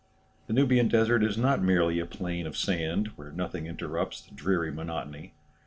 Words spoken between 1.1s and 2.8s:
is not merely a plain of